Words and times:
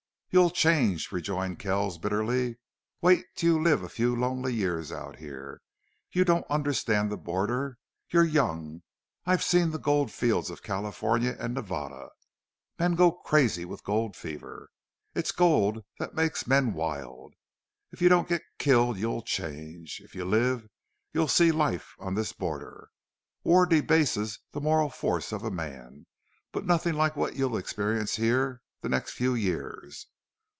"You'll 0.33 0.49
change," 0.51 1.11
rejoined 1.11 1.59
Kells, 1.59 1.97
bitterly. 1.97 2.57
"Wait 3.01 3.25
till 3.35 3.55
you 3.57 3.61
live 3.61 3.83
a 3.83 3.89
few 3.89 4.15
lonely 4.15 4.53
years 4.53 4.89
out 4.89 5.17
here! 5.19 5.59
You 6.13 6.23
don't 6.23 6.47
understand 6.49 7.11
the 7.11 7.17
border. 7.17 7.77
You're 8.09 8.23
young. 8.23 8.81
I've 9.25 9.43
seen 9.43 9.71
the 9.71 9.77
gold 9.77 10.09
fields 10.09 10.49
of 10.49 10.63
California 10.63 11.35
and 11.37 11.53
Nevada. 11.53 12.11
Men 12.79 12.95
go 12.95 13.11
crazy 13.11 13.65
with 13.65 13.81
the 13.81 13.87
gold 13.87 14.15
fever. 14.15 14.69
It's 15.13 15.33
gold 15.33 15.83
that 15.99 16.15
makes 16.15 16.47
men 16.47 16.71
wild. 16.71 17.33
If 17.91 18.01
you 18.01 18.07
don't 18.07 18.29
get 18.29 18.41
killed 18.57 18.97
you'll 18.97 19.23
change. 19.23 19.99
If 20.01 20.15
you 20.15 20.23
live 20.23 20.65
you'll 21.11 21.27
see 21.27 21.51
life 21.51 21.93
on 21.99 22.15
this 22.15 22.31
border. 22.31 22.87
War 23.43 23.65
debases 23.65 24.39
the 24.53 24.61
moral 24.61 24.89
force 24.89 25.33
of 25.33 25.43
a 25.43 25.51
man, 25.51 26.05
but 26.53 26.63
nothing 26.65 26.93
like 26.93 27.17
what 27.17 27.35
you'll 27.35 27.57
experience 27.57 28.15
here 28.15 28.61
the 28.79 28.87
next 28.87 29.11
few 29.11 29.33
years. 29.33 30.07